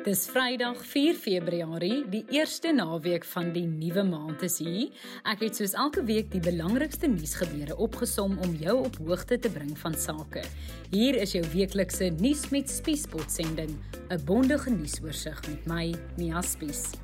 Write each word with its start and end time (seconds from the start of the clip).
Dis 0.00 0.22
Vrydag 0.32 0.78
4 0.80 1.18
Februarie, 1.20 2.06
die 2.08 2.22
eerste 2.32 2.70
naweek 2.72 3.26
van 3.28 3.50
die 3.52 3.66
nuwe 3.68 4.00
maand 4.08 4.40
is 4.46 4.54
hier. 4.64 4.94
Ek 5.28 5.42
het 5.44 5.58
soos 5.60 5.74
elke 5.76 6.00
week 6.08 6.30
die 6.32 6.40
belangrikste 6.40 7.10
nuusgebeure 7.12 7.76
opgesom 7.76 8.38
om 8.40 8.54
jou 8.62 8.78
op 8.86 8.96
hoogte 9.04 9.36
te 9.36 9.50
bring 9.52 9.74
van 9.82 9.92
sake. 9.92 10.40
Hier 10.88 11.20
is 11.20 11.36
jou 11.36 11.44
weeklikse 11.52 12.08
nuus 12.16 12.46
met 12.48 12.72
Spiespot 12.72 13.28
sending, 13.28 13.76
'n 14.08 14.24
bondige 14.24 14.72
nuusoorseig 14.72 15.44
met 15.50 15.68
my, 15.68 15.94
Mia 16.16 16.40
Spies. 16.40 16.96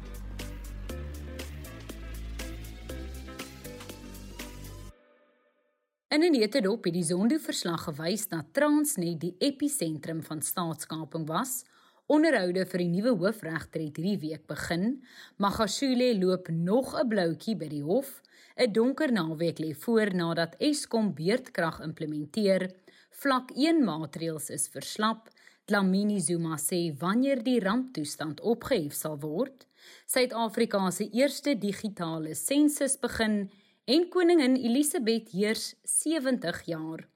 In 6.08 6.22
'n 6.24 6.32
netedop 6.32 6.84
het 6.84 6.94
die 6.94 7.04
Zondo-verslag 7.04 7.82
gewys 7.92 8.28
dat 8.28 8.54
Transnet 8.54 9.20
die 9.20 9.34
episentrum 9.38 10.22
van 10.22 10.40
staatskaping 10.40 11.26
was. 11.28 11.64
Onderhoude 12.06 12.62
vir 12.70 12.82
die 12.84 12.90
nuwe 12.92 13.16
hoofregter 13.18 13.82
het 13.82 13.96
hierdie 13.98 14.18
week 14.22 14.44
begin. 14.46 15.00
Magashule 15.42 16.12
loop 16.14 16.48
nog 16.54 16.94
'n 16.94 17.08
bloutjie 17.08 17.56
by 17.56 17.68
die 17.68 17.82
hof. 17.82 18.22
'n 18.56 18.72
Donker 18.72 19.12
naweek 19.12 19.58
lê 19.58 19.74
voor 19.74 20.14
nadat 20.14 20.54
Eskom 20.58 21.14
beurtkrag 21.14 21.80
implementeer. 21.80 22.70
Vlak 23.10 23.50
1 23.56 23.82
maatreëls 23.84 24.50
is 24.50 24.68
verslap. 24.68 25.30
Dlamini 25.64 26.20
Zuma 26.20 26.56
sê 26.56 26.94
wanneer 26.96 27.42
die 27.42 27.60
ramptoestand 27.60 28.40
opgehef 28.40 28.94
sal 28.94 29.18
word, 29.18 29.66
Suid-Afrika 30.06 30.90
se 30.90 31.10
eerste 31.10 31.58
digitale 31.58 32.34
sensus 32.34 32.96
begin 33.00 33.50
en 33.84 34.08
koningin 34.08 34.56
Elisabeth 34.56 35.32
heers 35.32 35.74
70 35.82 36.62
jaar. 36.66 37.08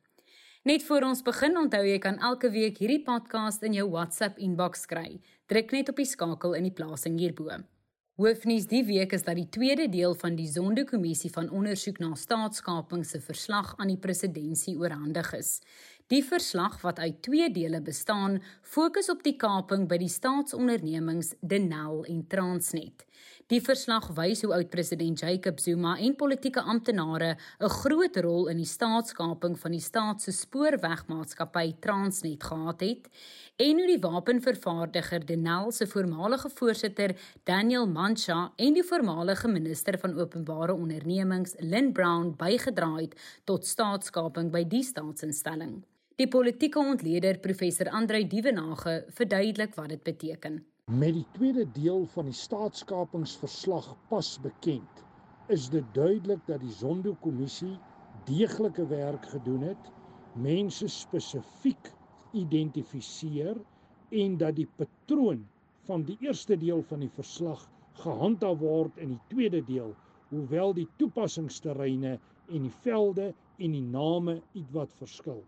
Net 0.62 0.82
voor 0.84 1.06
ons 1.08 1.22
begin, 1.24 1.54
onthou 1.56 1.86
jy 1.86 1.96
kan 2.04 2.18
elke 2.20 2.50
week 2.52 2.82
hierdie 2.82 3.00
podcast 3.00 3.62
in 3.64 3.72
jou 3.72 3.86
WhatsApp 3.88 4.36
inbox 4.44 4.82
kry. 4.90 5.14
Druk 5.48 5.70
net 5.72 5.88
op 5.88 5.96
die 5.96 6.04
skakel 6.04 6.52
in 6.58 6.66
die 6.68 6.74
plasing 6.76 7.14
hierbo. 7.16 7.62
Hoofnuus 8.20 8.66
die 8.68 8.82
week 8.84 9.14
is 9.16 9.24
dat 9.24 9.38
die 9.40 9.46
tweede 9.48 9.86
deel 9.88 10.12
van 10.20 10.36
die 10.36 10.50
Zondo-kommissie 10.52 11.30
van 11.32 11.48
ondersoek 11.48 12.02
na 12.04 12.10
staatskaping 12.12 13.06
se 13.08 13.22
verslag 13.24 13.72
aan 13.80 13.88
die 13.88 13.96
presidentskap 13.96 14.82
oorhandig 14.84 15.32
is. 15.38 15.54
Die 16.12 16.20
verslag 16.26 16.76
wat 16.84 17.00
uit 17.00 17.22
twee 17.24 17.48
dele 17.48 17.80
bestaan, 17.80 18.42
fokus 18.60 19.08
op 19.08 19.24
die 19.24 19.38
kaping 19.40 19.88
by 19.88 19.96
die 20.02 20.12
staatsondernemings 20.12 21.38
Denel 21.40 22.04
en 22.04 22.26
Transnet. 22.28 23.06
Die 23.50 23.58
verslag 23.58 24.04
wys 24.14 24.44
hoe 24.44 24.52
oud-president 24.54 25.24
Jacob 25.24 25.56
Zuma 25.58 25.96
en 25.98 26.12
politieke 26.14 26.62
amptenare 26.62 27.30
'n 27.58 27.68
groot 27.82 28.16
rol 28.22 28.46
in 28.46 28.58
die 28.62 28.72
staatskaping 28.76 29.58
van 29.58 29.72
die 29.72 29.80
staat 29.80 30.22
se 30.22 30.30
spoorwegmaatskappy 30.30 31.74
Transnet 31.80 32.44
gehad 32.44 32.80
het 32.80 33.08
en 33.56 33.74
hoe 33.78 33.86
die 33.86 33.98
wapenvervaardiger 33.98 35.26
Denel 35.26 35.72
se 35.72 35.86
voormalige 35.86 36.48
voorsitter 36.48 37.16
Daniel 37.44 37.88
Mancha 37.88 38.52
en 38.56 38.72
die 38.72 38.84
voormalige 38.84 39.48
minister 39.48 39.98
van 39.98 40.14
openbare 40.14 40.72
ondernemings 40.72 41.54
Lynn 41.58 41.92
Brown 41.92 42.34
bygedra 42.36 42.94
het 43.00 43.18
tot 43.44 43.66
staatskaping 43.66 44.52
by 44.52 44.64
die 44.64 44.82
staatsinstelling. 44.82 45.82
Die 46.16 46.28
politieke 46.28 46.78
ontleder 46.78 47.38
professor 47.38 47.88
Andrei 47.88 48.26
Dievenage 48.26 49.04
verduidelik 49.08 49.74
wat 49.74 49.88
dit 49.88 50.02
beteken. 50.02 50.64
Met 50.90 51.12
die 51.14 51.26
tweede 51.36 51.62
deel 51.70 52.00
van 52.10 52.26
die 52.26 52.34
staatskapingsverslag 52.34 53.84
pas 54.10 54.30
bekend, 54.42 55.02
is 55.54 55.68
dit 55.70 55.84
duidelik 55.94 56.40
dat 56.48 56.58
die 56.64 56.72
Zondo-kommissie 56.74 57.76
deeglike 58.26 58.88
werk 58.90 59.28
gedoen 59.30 59.62
het, 59.68 59.92
mense 60.42 60.88
spesifiek 60.90 61.92
identifiseer 62.42 63.54
en 64.24 64.34
dat 64.42 64.58
die 64.58 64.66
patroon 64.80 65.44
van 65.86 66.02
die 66.10 66.18
eerste 66.26 66.58
deel 66.58 66.82
van 66.90 67.06
die 67.06 67.12
verslag 67.20 67.62
gehandhaaf 68.02 68.58
word 68.58 68.98
in 68.98 69.14
die 69.14 69.22
tweede 69.30 69.62
deel, 69.70 69.94
hoewel 70.34 70.74
die 70.74 70.88
toepassingsterreine 70.98 72.16
en 72.50 72.66
die 72.66 72.74
velde 72.82 73.30
en 73.62 73.78
die 73.78 73.86
name 73.94 74.40
ietwat 74.58 74.90
verskil. 74.98 75.44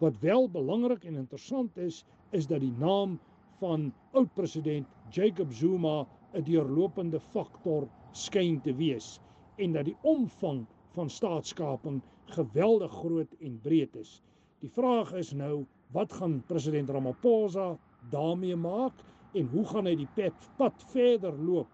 Wat 0.00 0.16
wel 0.24 0.48
belangrik 0.48 1.04
en 1.04 1.20
interessant 1.20 1.76
is, 1.76 2.00
is 2.32 2.48
dat 2.48 2.64
die 2.64 2.72
naam 2.80 3.20
van 3.60 3.92
oud-president 4.12 4.86
Jacob 5.10 5.52
Zuma 5.52 6.06
'n 6.34 6.42
deurlopende 6.44 7.20
faktor 7.20 7.88
skyn 8.12 8.60
te 8.60 8.74
wees 8.74 9.20
en 9.56 9.72
dat 9.72 9.84
die 9.84 9.96
omvang 10.02 10.66
van 10.96 11.10
staatskaping 11.10 12.02
geweldig 12.24 12.92
groot 12.92 13.32
en 13.40 13.60
breed 13.62 13.96
is. 13.96 14.22
Die 14.60 14.70
vraag 14.70 15.12
is 15.12 15.32
nou, 15.32 15.64
wat 15.92 16.12
gaan 16.12 16.42
president 16.46 16.90
Ramaphosa 16.90 17.76
daarmee 18.10 18.56
maak 18.56 19.04
en 19.32 19.46
hoe 19.46 19.64
gaan 19.64 19.86
hy 19.86 19.94
die 19.96 20.08
pad, 20.14 20.48
pad 20.56 20.84
verder 20.92 21.36
loop 21.38 21.68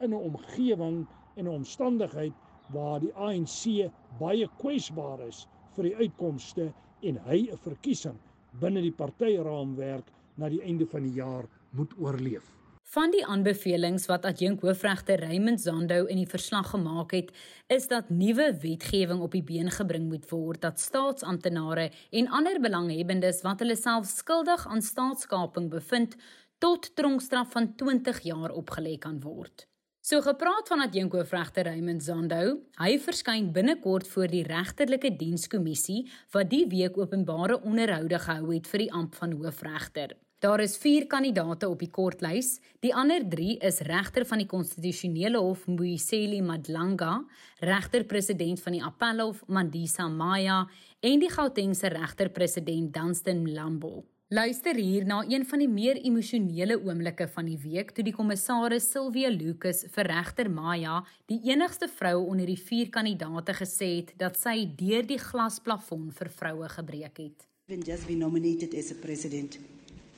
in 0.00 0.10
'n 0.10 0.24
omgewing 0.30 1.06
en 1.36 1.44
'n 1.44 1.54
omstandigheid 1.54 2.32
waar 2.72 3.00
die 3.00 3.14
ANC 3.14 3.90
baie 4.18 4.48
kwesbaar 4.58 5.20
is 5.26 5.46
vir 5.76 5.84
die 5.84 5.96
uitkomste 5.96 6.72
en 7.02 7.20
hy 7.28 7.38
'n 7.50 7.62
verkiesing 7.66 8.18
binne 8.60 8.82
die 8.82 8.96
partyraamwerk 9.02 10.12
na 10.34 10.48
die 10.48 10.62
einde 10.62 10.86
van 10.86 11.02
die 11.02 11.14
jaar 11.18 11.48
moet 11.70 11.92
oorleef. 11.98 12.44
Van 12.92 13.08
die 13.08 13.22
aanbevelings 13.24 14.04
wat 14.10 14.26
adjunk 14.28 14.60
hoofregter 14.66 15.22
Raymond 15.24 15.60
Zondo 15.62 16.04
in 16.12 16.18
die 16.20 16.28
verslag 16.28 16.74
gemaak 16.74 17.14
het, 17.16 17.30
is 17.72 17.86
dat 17.88 18.10
nuwe 18.12 18.50
wetgewing 18.60 19.22
op 19.24 19.32
die 19.32 19.42
been 19.42 19.72
gebring 19.72 20.10
moet 20.10 20.28
word 20.28 20.60
dat 20.60 20.80
staatsamptenare 20.80 21.88
en 22.10 22.28
ander 22.28 22.60
belanghebbendes 22.60 23.40
wat 23.46 23.64
hulle 23.64 23.78
self 23.80 24.12
skuldig 24.12 24.66
aan 24.68 24.84
staatskaping 24.84 25.70
bevind, 25.72 26.18
tot 26.60 26.92
tronkstraf 26.94 27.56
van 27.56 27.72
20 27.80 28.20
jaar 28.28 28.52
opgelê 28.52 28.98
kan 28.98 29.22
word. 29.24 29.66
So 30.02 30.18
gepraat 30.18 30.66
van 30.66 30.80
adjunk 30.82 31.12
hoofregter 31.14 31.68
Raymond 31.68 32.02
Zondo, 32.02 32.56
hy 32.82 32.96
verskyn 32.98 33.52
binnekort 33.54 34.08
voor 34.10 34.26
die 34.26 34.40
regterlike 34.42 35.12
dienskommissie 35.14 36.00
wat 36.34 36.48
die 36.50 36.64
week 36.66 36.96
openbare 36.98 37.60
onderhoude 37.62 38.18
gehou 38.24 38.48
het 38.50 38.66
vir 38.66 38.82
die 38.82 38.88
amp 38.98 39.14
van 39.14 39.36
hoofregter. 39.38 40.16
Daar 40.42 40.58
is 40.64 40.74
4 40.82 41.06
kandidate 41.06 41.68
op 41.70 41.78
die 41.78 41.90
kortlys. 41.94 42.56
Die 42.82 42.90
ander 42.90 43.22
3 43.22 43.60
is 43.62 43.78
regter 43.86 44.26
van 44.26 44.42
die 44.42 44.48
konstitusionele 44.50 45.38
hof 45.38 45.68
Mboiseli 45.70 46.40
Madlanga, 46.42 47.20
regter-president 47.62 48.58
van 48.64 48.74
die 48.74 48.82
appelhof 48.82 49.44
Mandisa 49.46 50.08
Maya 50.10 50.64
en 50.98 51.22
die 51.22 51.30
Gautengse 51.30 51.94
regter-president 51.94 52.90
Dunstan 52.90 53.46
Mlambo. 53.46 54.02
Luister 54.32 54.74
hier 54.80 55.04
na 55.04 55.18
een 55.28 55.42
van 55.44 55.60
die 55.60 55.68
meer 55.68 55.98
emosionele 56.08 56.78
oomblikke 56.80 57.26
van 57.28 57.44
die 57.50 57.58
week 57.60 57.90
toe 57.92 58.00
die 58.06 58.14
kommissaris 58.16 58.86
Sylvia 58.88 59.28
Lucas 59.28 59.82
vir 59.92 60.06
regter 60.08 60.48
Maya, 60.48 61.02
die 61.28 61.36
enigste 61.50 61.84
vrou 61.92 62.14
onder 62.30 62.48
die 62.48 62.56
4 62.56 62.88
kandidate 62.94 63.52
gesê 63.58 63.88
het 63.98 64.14
dat 64.22 64.38
sy 64.40 64.54
deur 64.78 65.04
die 65.04 65.18
glasplafon 65.20 66.06
vir 66.16 66.30
vroue 66.32 66.70
gebreek 66.72 67.20
het. 67.20 67.44
Been 67.68 67.84
just 67.84 68.08
been 68.08 68.24
nominated 68.24 68.72
as 68.72 68.88
a 68.94 68.96
president 69.02 69.58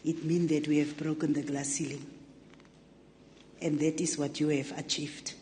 it 0.04 0.22
means 0.22 0.46
that 0.52 0.68
we 0.70 0.78
have 0.78 0.94
broken 0.94 1.34
the 1.34 1.42
glass 1.42 1.74
ceiling. 1.74 2.04
And 3.60 3.80
that 3.80 3.98
is 4.00 4.14
what 4.16 4.38
you 4.38 4.54
have 4.54 4.70
achieved. 4.78 5.34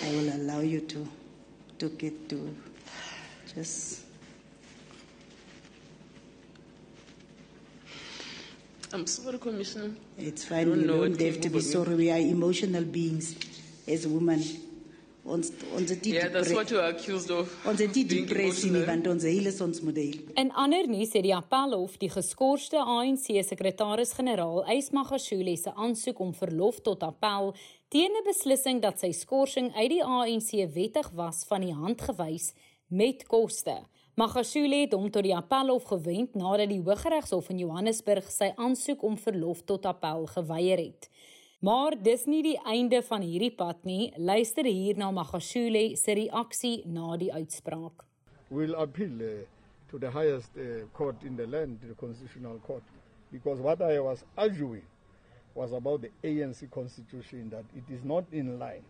I 0.00 0.08
will 0.16 0.32
allow 0.40 0.62
you 0.64 0.80
to, 0.86 1.04
to 1.80 1.90
get 2.00 2.30
to 2.30 2.40
just. 3.56 4.04
I'm 8.92 9.06
sorry, 9.06 9.38
Commissioner. 9.38 9.90
It's 10.18 10.44
fine. 10.44 10.70
We 10.70 10.86
don't 10.86 11.20
have 11.20 11.40
to 11.40 11.50
be 11.50 11.60
sorry. 11.60 11.94
We 11.94 12.10
are 12.10 12.18
emotional 12.18 12.84
beings 12.84 13.34
as 13.88 14.06
women. 14.06 14.42
ons 15.26 15.50
ons 15.74 15.90
het 15.90 16.04
Ja, 16.06 16.28
that's 16.30 16.52
what 16.54 16.70
you 16.70 16.80
are 16.80 16.92
accused 16.94 17.30
of. 17.34 17.50
Ons 17.66 17.80
het 17.82 17.92
die 17.94 18.04
depressie 18.06 18.70
nie 18.70 18.84
want 18.86 19.08
ons 19.10 19.24
hele 19.26 19.52
ons 19.64 19.80
model. 19.82 20.20
In 20.38 20.52
ander 20.54 20.86
nuus 20.90 21.14
het 21.16 21.24
die 21.26 21.34
appelhof 21.34 21.96
die 22.02 22.10
geskorste 22.12 22.78
ANC 22.78 23.32
sekretaris-generaal 23.48 24.62
Ysmagashule 24.76 25.56
se 25.58 25.74
aansoek 25.74 26.22
om 26.22 26.32
verlof 26.34 26.78
tot 26.86 27.02
appel 27.02 27.54
teen 27.90 28.14
'n 28.14 28.26
beslissing 28.26 28.80
dat 28.82 29.00
sy 29.00 29.10
skorsing 29.10 29.74
uit 29.74 29.90
die 29.90 30.04
ANC 30.04 30.52
wettig 30.74 31.10
was 31.14 31.44
van 31.48 31.60
die 31.60 31.74
hand 31.74 32.00
gewys 32.00 32.52
met 32.88 33.26
koste. 33.26 33.76
Magashule 34.16 34.84
het 34.84 34.94
hom 34.96 35.10
tot 35.12 35.26
die 35.26 35.34
appelhof 35.36 35.84
gewend 35.90 36.34
nadat 36.38 36.70
die 36.70 36.80
Hooggeregshof 36.80 37.50
in 37.52 37.58
Johannesburg 37.60 38.30
sy 38.32 38.52
aansoek 38.56 39.02
om 39.04 39.18
verlof 39.20 39.64
tot 39.68 39.86
appel 39.90 40.24
geweier 40.30 40.80
het. 40.80 41.10
Maar 41.60 41.96
dis 42.00 42.24
nie 42.30 42.42
die 42.44 42.56
einde 42.64 43.02
van 43.02 43.24
hierdie 43.24 43.52
pad 43.52 43.84
nie. 43.84 44.12
Luister 44.16 44.64
hier 44.64 44.96
na 44.96 45.10
Magashule 45.10 45.96
se 45.96 46.14
reaksie 46.14 46.82
na 46.86 47.16
die 47.16 47.32
uitspraak. 47.32 48.04
We'll 48.48 48.76
appeal 48.78 49.20
uh, 49.20 49.32
to 49.90 49.98
the 49.98 50.10
highest 50.10 50.56
uh, 50.56 50.86
court 50.92 51.24
in 51.24 51.36
the 51.36 51.46
land, 51.46 51.80
the 51.80 51.94
constitutional 51.94 52.60
court, 52.66 52.84
because 53.32 53.60
what 53.60 53.82
I 53.82 53.98
was 54.00 54.24
arguing 54.36 54.84
was 55.54 55.72
about 55.72 56.02
the 56.02 56.10
ANC 56.22 56.70
constitution 56.70 57.50
that 57.50 57.64
it 57.74 57.90
is 57.92 58.04
not 58.04 58.24
in 58.32 58.58
line 58.58 58.84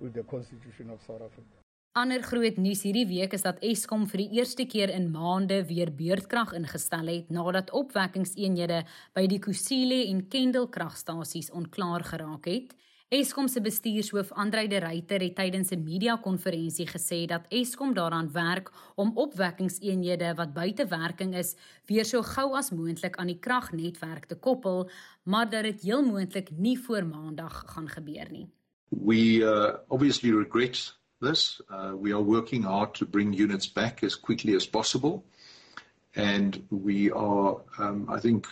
with 0.00 0.14
the 0.14 0.22
constitution 0.22 0.90
of 0.90 1.00
South 1.06 1.22
Africa. 1.22 1.59
Ander 1.98 2.22
groot 2.22 2.54
nuus 2.54 2.84
hierdie 2.86 3.08
week 3.10 3.32
is 3.34 3.42
dat 3.42 3.56
Eskom 3.66 4.04
vir 4.06 4.20
die 4.22 4.36
eerste 4.38 4.62
keer 4.70 4.92
in 4.94 5.08
maande 5.10 5.56
weer 5.66 5.90
beurtkrag 5.90 6.52
ingestel 6.54 7.08
het 7.10 7.32
nadat 7.34 7.72
opwekkingseenhede 7.74 8.84
by 9.18 9.24
die 9.26 9.40
Kusile 9.42 10.04
en 10.06 10.20
Kendal 10.30 10.68
kragstasies 10.70 11.50
onklaar 11.50 12.04
geraak 12.06 12.46
het. 12.46 12.76
Eskom 13.10 13.48
se 13.50 13.58
bestuurshoof 13.58 14.30
Andrei 14.38 14.68
de 14.70 14.78
Ruyter 14.84 15.18
het 15.18 15.34
tydens 15.34 15.72
'n 15.72 15.82
media-konferensie 15.82 16.86
gesê 16.86 17.26
dat 17.26 17.50
Eskom 17.50 17.92
daaraan 17.92 18.30
werk 18.32 18.70
om 18.94 19.10
opwekkingseenhede 19.16 20.34
wat 20.36 20.54
buite 20.54 20.86
werking 20.86 21.34
is 21.34 21.56
weer 21.86 22.04
so 22.04 22.22
gou 22.22 22.54
as 22.54 22.70
moontlik 22.70 23.16
aan 23.16 23.26
die 23.26 23.40
kragnetwerk 23.40 24.26
te 24.26 24.36
koppel, 24.36 24.88
maar 25.24 25.50
dat 25.50 25.62
dit 25.62 25.82
heel 25.82 26.02
moontlik 26.02 26.50
nie 26.50 26.78
voor 26.78 27.04
Maandag 27.04 27.64
gaan 27.66 27.88
gebeur 27.88 28.30
nie. 28.30 28.48
We 28.90 29.42
uh, 29.42 29.74
obviously 29.88 30.30
regret 30.30 30.99
this. 31.20 31.60
Uh, 31.70 31.92
we 31.94 32.12
are 32.12 32.20
working 32.22 32.62
hard 32.62 32.94
to 32.94 33.06
bring 33.06 33.32
units 33.32 33.66
back 33.66 34.02
as 34.02 34.14
quickly 34.14 34.54
as 34.54 34.66
possible. 34.66 35.24
And 36.16 36.66
we 36.70 37.10
are, 37.10 37.58
um, 37.78 38.08
I 38.10 38.18
think, 38.18 38.46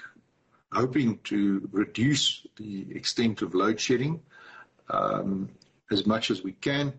hoping 0.72 1.18
to 1.24 1.68
reduce 1.72 2.46
the 2.56 2.86
extent 2.94 3.42
of 3.42 3.54
load 3.54 3.80
shedding 3.80 4.20
um, 4.90 5.48
as 5.90 6.06
much 6.06 6.30
as 6.30 6.42
we 6.42 6.52
can. 6.52 6.92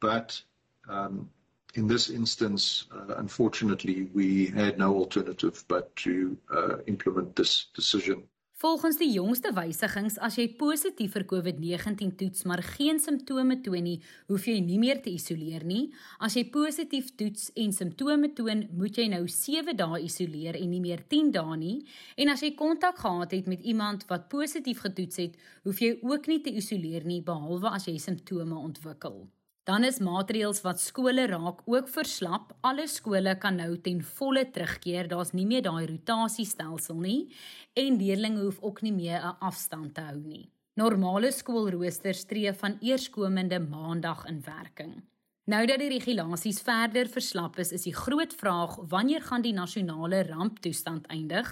But 0.00 0.40
um, 0.88 1.30
in 1.74 1.88
this 1.88 2.10
instance, 2.10 2.84
uh, 2.94 3.14
unfortunately, 3.16 4.08
we 4.12 4.46
had 4.46 4.78
no 4.78 4.94
alternative 4.94 5.64
but 5.66 5.94
to 5.96 6.36
uh, 6.54 6.76
implement 6.86 7.34
this 7.34 7.66
decision. 7.74 8.24
Volgens 8.64 8.96
die 8.96 9.10
jongste 9.12 9.50
wysigings, 9.52 10.14
as 10.24 10.38
jy 10.40 10.46
positief 10.56 11.12
vir 11.18 11.26
COVID-19 11.28 12.14
toets 12.16 12.46
maar 12.48 12.62
geen 12.64 12.96
simptome 12.96 13.58
toon 13.60 13.84
nie, 13.84 13.98
hoef 14.32 14.46
jy 14.48 14.54
nie 14.64 14.78
meer 14.80 15.02
te 15.04 15.12
isoleer 15.12 15.66
nie. 15.68 15.90
As 16.16 16.38
jy 16.38 16.46
positief 16.54 17.10
toets 17.20 17.50
en 17.60 17.76
simptome 17.76 18.32
toon, 18.32 18.64
moet 18.72 18.96
jy 18.96 19.10
nou 19.12 19.20
7 19.28 19.76
dae 19.76 20.00
isoleer 20.08 20.56
en 20.62 20.72
nie 20.72 20.80
meer 20.80 21.04
10 21.12 21.28
dae 21.36 21.60
nie. 21.60 21.76
En 22.16 22.32
as 22.32 22.48
jy 22.48 22.54
kontak 22.56 23.04
gehad 23.04 23.36
het 23.36 23.52
met 23.52 23.68
iemand 23.68 24.08
wat 24.08 24.30
positief 24.32 24.80
getoets 24.88 25.26
het, 25.26 25.36
hoef 25.68 25.84
jy 25.84 25.98
ook 26.00 26.32
nie 26.32 26.40
te 26.40 26.56
isoleer 26.56 27.04
nie 27.04 27.20
behalwe 27.20 27.76
as 27.76 27.92
jy 27.92 27.98
simptome 28.00 28.56
ontwikkel. 28.56 29.26
Dan 29.64 29.84
is 29.88 29.96
maatreëls 30.04 30.60
wat 30.60 30.80
skole 30.80 31.24
raak 31.30 31.62
ook 31.64 31.86
verslap. 31.88 32.50
Alle 32.68 32.84
skole 32.90 33.32
kan 33.40 33.56
nou 33.56 33.78
ten 33.80 34.02
volle 34.04 34.42
terugkeer. 34.52 35.08
Daar's 35.08 35.32
nie 35.32 35.46
meer 35.48 35.64
daai 35.64 35.86
rotasiestelsel 35.88 37.00
nie 37.00 37.32
en 37.80 37.96
leerders 37.96 38.42
hoef 38.42 38.60
ook 38.60 38.82
nie 38.82 38.92
meer 38.92 39.20
'n 39.24 39.36
afstand 39.40 39.94
te 39.94 40.00
hou 40.00 40.20
nie. 40.20 40.50
Normale 40.76 41.32
skoolroosters 41.32 42.24
tree 42.24 42.52
van 42.52 42.78
eerskomende 42.80 43.58
maandag 43.60 44.26
in 44.26 44.42
werking. 44.42 45.02
Nou 45.44 45.66
dat 45.68 45.76
die 45.76 45.90
regulasies 45.92 46.62
verder 46.64 47.04
verslap 47.12 47.58
is, 47.60 47.68
is 47.76 47.82
die 47.84 47.92
groot 47.92 48.32
vraag 48.32 48.78
wanneer 48.88 49.20
gaan 49.26 49.42
die 49.44 49.52
nasionale 49.52 50.22
ramptoestand 50.24 51.04
eindig? 51.12 51.50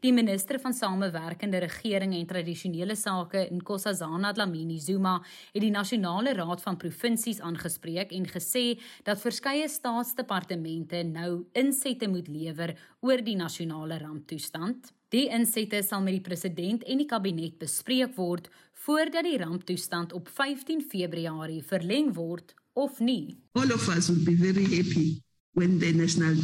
Die 0.00 0.14
minister 0.16 0.56
van 0.62 0.72
Samewerkende 0.72 1.60
Regering 1.60 2.14
en 2.16 2.24
Tradisionele 2.30 2.96
Sake, 2.96 3.42
Nkosazana 3.52 4.30
Dlamini 4.32 4.78
Zuma, 4.80 5.18
het 5.52 5.60
die 5.60 5.74
nasionale 5.74 6.32
raad 6.40 6.64
van 6.64 6.80
provinsies 6.80 7.42
aangespreek 7.44 8.16
en 8.16 8.24
gesê 8.32 8.64
dat 9.04 9.20
verskeie 9.20 9.68
staatsdepartemente 9.68 11.04
nou 11.04 11.44
insette 11.52 12.08
moet 12.08 12.32
lewer 12.32 12.72
oor 13.04 13.20
die 13.28 13.36
nasionale 13.36 14.00
ramptoestand. 14.06 14.94
Die 15.12 15.28
insette 15.28 15.84
sal 15.84 16.00
met 16.00 16.16
die 16.16 16.24
president 16.32 16.88
en 16.88 17.04
die 17.04 17.10
kabinet 17.12 17.60
bespreek 17.60 18.16
word 18.16 18.48
voordat 18.88 19.28
die 19.28 19.36
ramptoestand 19.36 20.16
op 20.16 20.32
15 20.32 20.80
Februarie 20.88 21.60
verleng 21.60 22.14
word 22.16 22.56
of 22.76 23.00
nie. 23.00 23.36
All 23.54 23.70
of 23.72 23.88
us 23.88 24.08
will 24.08 24.24
be 24.24 24.34
very 24.34 24.64
happy 24.64 25.22
when 25.54 25.78
the 25.78 25.92
national 25.92 26.36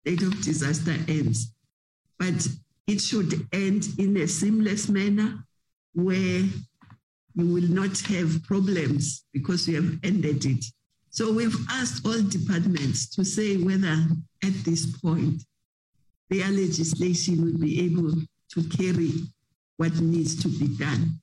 state 0.00 0.22
of 0.22 0.40
disaster 0.42 0.96
ends. 1.08 1.52
But 2.18 2.46
it 2.86 3.00
should 3.00 3.46
end 3.52 3.88
in 3.98 4.16
a 4.16 4.28
seamless 4.28 4.88
manner 4.88 5.44
where 5.94 6.42
you 7.36 7.46
will 7.46 7.68
not 7.68 7.98
have 8.00 8.42
problems 8.44 9.24
because 9.32 9.66
you 9.68 9.76
have 9.76 9.98
ended 10.04 10.44
it. 10.44 10.64
So 11.10 11.32
we've 11.32 11.56
asked 11.70 12.04
all 12.04 12.20
departments 12.22 13.08
to 13.10 13.24
say 13.24 13.56
whether 13.56 13.96
at 14.42 14.52
this 14.64 14.86
point 15.00 15.42
their 16.28 16.48
legislation 16.48 17.44
will 17.44 17.58
be 17.58 17.84
able 17.84 18.12
to 18.50 18.62
carry 18.76 19.12
what 19.76 19.94
needs 20.00 20.40
to 20.42 20.48
be 20.48 20.68
done, 20.76 21.20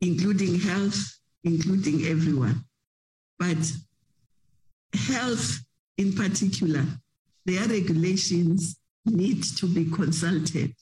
including 0.00 0.60
health, 0.60 1.18
including 1.44 2.06
everyone. 2.06 2.64
But 3.40 3.72
health 4.94 5.64
in 5.96 6.12
particular, 6.12 6.84
their 7.46 7.66
regulations 7.66 8.76
need 9.06 9.42
to 9.42 9.66
be 9.66 9.90
consulted. 9.90 10.74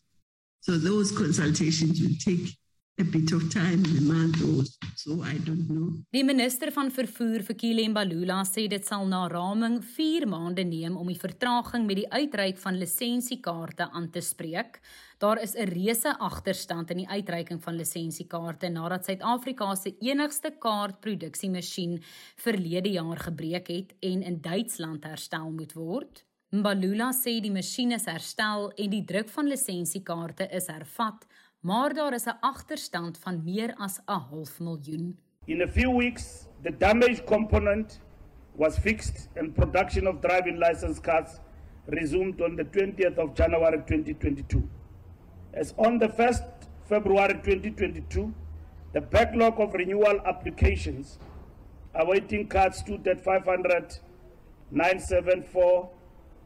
So 0.60 0.76
those 0.76 1.16
consultations 1.16 2.00
will 2.00 2.16
take 2.18 2.58
a 3.00 3.04
bit 3.04 3.32
of 3.32 3.48
time 3.48 3.84
in 3.84 3.96
a 3.98 4.12
month 4.12 4.42
or 4.42 4.64
so 4.96 5.22
I 5.22 5.38
don't 5.46 5.68
know. 5.68 5.92
Die 6.10 6.24
minister 6.26 6.72
van 6.74 6.90
vervoer 6.90 7.44
vir 7.46 7.56
Kile 7.58 7.84
Mbalula 7.92 8.40
sê 8.48 8.66
dit 8.70 8.84
sal 8.84 9.06
na 9.06 9.26
raming 9.30 9.78
4 9.94 10.26
maande 10.26 10.64
neem 10.66 10.96
om 10.98 11.06
die 11.06 11.18
vertraging 11.18 11.86
met 11.86 12.00
die 12.00 12.08
uitreik 12.10 12.58
van 12.58 12.78
lisensiekaarte 12.80 13.90
aan 13.94 14.10
te 14.10 14.22
spreek. 14.24 14.80
Daar 15.22 15.38
is 15.42 15.54
'n 15.54 15.70
reuse 15.70 16.18
agterstand 16.18 16.90
in 16.90 17.04
die 17.04 17.08
uitreiking 17.08 17.62
van 17.62 17.76
lisensiekaarte 17.76 18.68
nadat 18.68 19.04
Suid-Afrika 19.04 19.74
se 19.74 19.94
enigste 20.00 20.50
kaartproduksiemasjien 20.58 22.02
verlede 22.36 22.90
jaar 22.90 23.18
gebreek 23.18 23.68
het 23.68 23.94
en 24.00 24.22
in 24.22 24.40
Duitsland 24.40 25.04
herstel 25.04 25.50
moet 25.50 25.72
word. 25.72 26.24
Mbalula 26.50 27.12
sê 27.12 27.40
die 27.44 27.52
masjien 27.52 27.92
is 27.92 28.06
herstel 28.08 28.70
en 28.70 28.90
die 28.90 29.04
druk 29.04 29.28
van 29.28 29.50
lisensiekaarte 29.50 30.46
is 30.56 30.66
hervat, 30.66 31.26
maar 31.60 31.94
daar 31.94 32.12
is 32.12 32.24
'n 32.24 32.36
agterstand 32.40 33.18
van 33.18 33.44
meer 33.44 33.74
as 33.74 33.98
'n 33.98 34.12
half 34.12 34.60
miljoen. 34.60 35.18
In 35.44 35.62
a 35.62 35.68
few 35.68 35.96
weeks, 35.96 36.48
the 36.62 36.76
damaged 36.76 37.24
component 37.24 38.00
was 38.56 38.78
fixed 38.78 39.28
and 39.36 39.54
production 39.54 40.06
of 40.08 40.20
driving 40.20 40.58
license 40.58 41.00
cards 41.00 41.40
resumed 41.86 42.40
on 42.40 42.56
the 42.56 42.64
20th 42.64 43.18
of 43.18 43.32
January 43.34 43.82
2022. 43.84 44.68
As 45.52 45.74
on 45.76 45.98
the 45.98 46.08
1st 46.08 46.42
February 46.84 47.40
2022, 47.40 48.34
the 48.92 49.00
backlog 49.00 49.58
of 49.60 49.74
renewal 49.74 50.20
applications 50.24 51.18
awaiting 51.94 52.48
cards 52.48 52.78
stood 52.78 53.06
at 53.08 53.20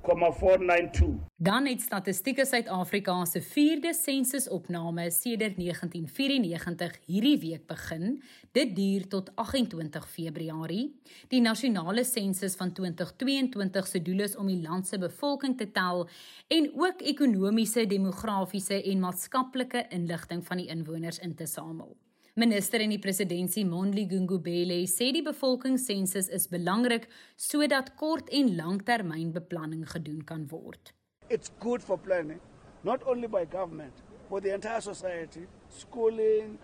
500,974 0.03 1.31
Dan 1.37 1.67
het 1.67 1.81
Statistiek 1.81 2.45
Suid-Afrika 2.45 3.25
se 3.25 3.41
4de 3.43 3.95
sensusopname 4.03 5.11
sedert 5.11 5.57
1994 5.57 6.99
hierdie 7.07 7.39
week 7.39 7.67
begin. 7.67 8.23
Dit 8.53 8.77
duur 8.77 9.09
tot 9.09 9.31
28 9.35 10.09
Februarie. 10.09 11.01
Die 11.29 11.41
nasionale 11.41 12.05
sensus 12.05 12.55
van 12.55 12.73
2022 12.73 13.87
se 13.87 14.03
doel 14.03 14.21
is 14.21 14.37
om 14.37 14.47
die 14.47 14.61
land 14.63 14.87
se 14.87 14.99
bevolking 14.99 15.59
te 15.59 15.71
tel 15.71 16.09
en 16.49 16.71
ook 16.75 17.01
ekonomiese, 17.01 17.87
demografiese 17.87 18.83
en 18.83 19.01
maatskaplike 19.01 19.87
inligting 19.89 20.47
van 20.47 20.57
die 20.57 20.67
inwoners 20.67 21.19
in 21.19 21.35
te 21.35 21.47
samel. 21.47 21.97
Minister 22.35 22.81
en 22.81 22.89
die 22.89 22.99
presidentsie 22.99 23.63
Mondli 23.69 24.07
Gungubele 24.09 24.79
sê 24.89 25.11
die 25.13 25.21
bevolkingssensus 25.21 26.31
is 26.33 26.47
belangrik 26.49 27.05
sodat 27.37 27.91
kort 28.01 28.31
en 28.33 28.55
langtermynbeplanning 28.57 29.83
gedoen 29.91 30.23
kan 30.25 30.47
word. 30.49 30.95
It's 31.29 31.53
good 31.61 31.85
for 31.85 31.99
planning, 31.99 32.41
not 32.85 33.05
only 33.05 33.29
by 33.29 33.45
government, 33.45 33.93
for 34.31 34.41
the 34.41 34.55
entire 34.55 34.81
society, 34.81 35.45
schooling, 35.69 36.57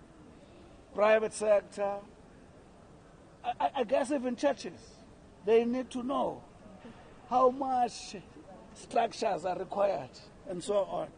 private 0.95 1.35
sector, 1.35 2.01
I, 3.45 3.69
I 3.81 3.85
guess 3.85 4.11
even 4.11 4.37
churches. 4.37 5.05
They 5.45 5.67
need 5.67 5.91
to 5.91 6.03
know 6.03 6.41
how 7.29 7.51
much 7.51 8.17
structures 8.73 9.45
are 9.45 9.59
required 9.59 10.17
and 10.49 10.65
so 10.65 10.89
on. 10.89 11.09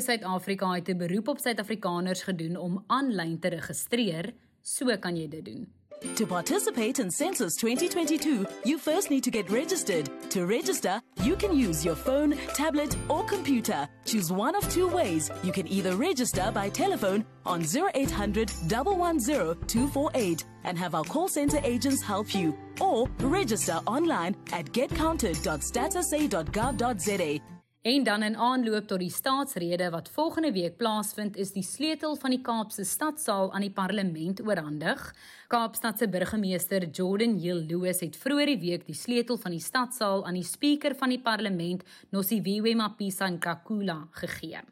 Suid-Afrika 0.00 0.72
het 0.72 0.88
'n 0.88 0.96
beroep 0.96 1.28
op 1.28 1.38
Suid-Afrikaners 1.38 2.22
gedoen 2.22 2.56
om 2.56 2.84
aanlyn 2.86 3.38
te 3.38 3.48
registreer, 3.48 4.34
so 4.62 4.98
kan 4.98 5.16
jy 5.16 5.28
dit 5.28 5.44
doen. 5.44 5.68
To 6.14 6.26
participate 6.26 7.02
in 7.02 7.10
Census 7.10 7.56
2022, 7.56 8.46
you 8.64 8.78
first 8.78 9.08
need 9.08 9.22
to 9.22 9.30
get 9.30 9.50
registered. 9.50 10.10
To 10.30 10.44
register, 10.44 11.00
you 11.22 11.36
can 11.36 11.68
use 11.68 11.82
your 11.82 11.96
phone, 11.96 12.36
tablet, 12.54 12.96
or 13.08 13.24
computer. 13.24 13.88
Choose 14.04 14.32
one 14.32 14.56
of 14.56 14.68
two 14.68 14.88
ways. 14.88 15.30
You 15.42 15.52
can 15.52 15.66
either 15.66 15.96
register 15.96 16.50
by 16.52 16.70
telephone 16.70 17.24
on 17.44 17.62
0800 17.62 18.50
110 18.68 19.56
248 19.66 20.44
and 20.64 20.78
have 20.78 20.94
our 20.94 21.04
call 21.04 21.28
center 21.28 21.60
agents 21.62 22.02
help 22.02 22.34
you, 22.34 22.54
or 22.80 23.08
register 23.20 23.80
online 23.86 24.34
at 24.52 24.72
getcounted.statsa.gov.za 24.72 27.55
En 27.86 28.02
dan 28.02 28.22
in 28.22 28.36
aanloop 28.36 28.88
tot 28.90 28.98
die 28.98 29.12
staatsrede 29.14 29.92
wat 29.94 30.08
volgende 30.10 30.50
week 30.52 30.74
plaasvind, 30.76 31.36
is 31.38 31.52
die 31.54 31.62
sleutel 31.62 32.16
van 32.18 32.32
die 32.34 32.40
Kaapse 32.42 32.82
stadsaal 32.84 33.52
aan 33.54 33.62
die 33.62 33.70
parlement 33.70 34.40
oorhandig. 34.42 35.04
Kaapstad 35.46 36.00
se 36.02 36.08
burgemeester 36.10 36.88
Jordan 36.90 37.36
Hill 37.38 37.62
Lewis 37.68 38.02
het 38.02 38.18
vroeër 38.18 38.50
die 38.50 38.58
week 38.64 38.88
die 38.88 38.98
sleutel 38.98 39.38
van 39.38 39.54
die 39.54 39.62
stadsaal 39.62 40.26
aan 40.26 40.34
die 40.34 40.42
spreker 40.42 40.96
van 40.98 41.14
die 41.14 41.20
parlement, 41.22 41.84
Nosiviwe 42.10 42.74
Mapisa 42.74 43.28
Nkakula, 43.30 44.00
gegee. 44.18 44.64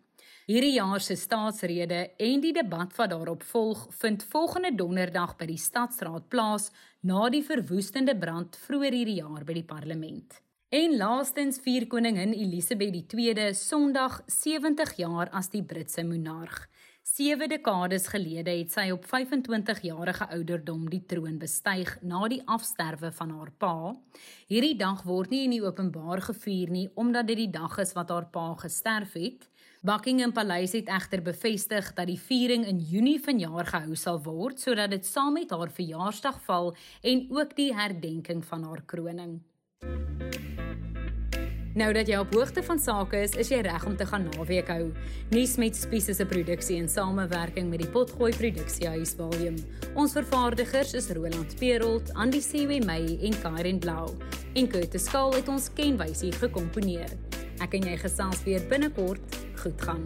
Hierdie 0.50 0.74
jaar 0.74 1.00
se 1.00 1.14
staatsrede 1.14 2.00
en 2.18 2.42
die 2.42 2.52
debat 2.56 2.96
wat 2.98 3.14
daarop 3.14 3.46
volg, 3.52 3.84
vind 4.00 4.26
volgende 4.32 4.74
donderdag 4.74 5.36
by 5.38 5.52
die 5.52 5.62
stadsraad 5.70 6.26
plaas 6.34 6.72
na 7.06 7.28
die 7.30 7.46
verwoestende 7.46 8.18
brand 8.18 8.58
vroeër 8.66 8.98
hierdie 9.04 9.20
jaar 9.22 9.46
by 9.46 9.62
die 9.62 9.68
parlement. 9.70 10.42
En 10.74 10.96
laastens 10.96 11.60
vier 11.62 11.84
koningin 11.86 12.32
Elisabeth 12.34 13.12
II 13.14 13.52
Sondag 13.54 14.16
70 14.26 14.96
jaar 14.98 15.28
as 15.30 15.46
die 15.52 15.62
Britse 15.62 16.02
monarg. 16.02 16.64
Sewe 17.06 17.46
dekades 17.46 18.08
gelede 18.10 18.50
het 18.50 18.72
sy 18.74 18.88
op 18.90 19.06
25 19.06 19.84
jarige 19.86 20.26
ouderdom 20.34 20.88
die 20.90 21.04
troon 21.06 21.36
bestyg 21.38 21.92
na 22.02 22.24
die 22.32 22.40
afsterwe 22.56 23.12
van 23.20 23.36
haar 23.36 23.52
pa. 23.54 23.76
Hierdie 24.50 24.74
dag 24.80 25.06
word 25.06 25.30
nie 25.30 25.44
in 25.44 25.54
die 25.54 25.62
openbaar 25.62 26.24
gevier 26.26 26.74
nie 26.74 26.88
omdat 26.98 27.30
dit 27.30 27.44
die 27.44 27.52
dag 27.54 27.78
is 27.78 27.94
wat 27.94 28.10
haar 28.10 28.26
pa 28.34 28.48
gesterf 28.64 29.14
het. 29.14 29.46
Buckingham 29.86 30.34
Paleis 30.34 30.74
het 30.74 30.90
egter 30.90 31.22
bevestig 31.22 31.94
dat 31.94 32.10
die 32.10 32.18
viering 32.18 32.66
in 32.66 32.82
Junie 32.82 33.20
vanjaar 33.22 33.70
gehou 33.76 33.94
sal 33.94 34.24
word 34.26 34.58
sodat 34.58 34.90
dit 34.90 35.06
saam 35.06 35.38
met 35.38 35.54
haar 35.54 35.70
verjaarsdag 35.70 36.42
val 36.50 36.74
en 37.02 37.26
ook 37.30 37.54
die 37.62 37.70
herdenking 37.78 38.42
van 38.42 38.72
haar 38.72 38.82
kroning. 38.82 39.44
Nou 41.74 41.88
dat 41.90 42.06
jy 42.06 42.20
op 42.22 42.30
hoogte 42.34 42.62
van 42.62 42.78
sake 42.78 43.18
is, 43.26 43.32
is 43.34 43.48
jy 43.50 43.58
reg 43.66 43.82
om 43.86 43.96
te 43.98 44.06
gaan 44.06 44.28
naweek 44.28 44.68
hou. 44.70 44.92
Nuus 45.34 45.56
met 45.58 45.74
Spies 45.74 46.06
is 46.08 46.20
'n 46.22 46.26
produksie 46.30 46.76
in 46.76 46.88
samewerking 46.88 47.68
met 47.68 47.80
die 47.80 47.88
Potgooi 47.88 48.30
Produksiehuis 48.36 49.14
Volume. 49.18 49.58
Ons 49.94 50.12
vervaardigers 50.12 50.94
is 50.94 51.10
Roland 51.10 51.58
Perolt, 51.58 52.14
Andy 52.14 52.40
Sewe 52.40 52.78
May 52.84 53.18
en 53.22 53.40
Karen 53.42 53.78
Blau. 53.78 54.10
En 54.54 54.68
Curtis 54.68 55.04
Skaal 55.04 55.34
het 55.34 55.48
ons 55.48 55.72
kenwysie 55.74 56.32
gekomponeer. 56.32 57.10
Ek 57.58 57.74
en 57.74 57.82
jy 57.82 57.96
gesels 57.96 58.44
weer 58.44 58.62
binnekort. 58.68 59.36
Goed 59.56 59.82
gaan. 59.82 60.04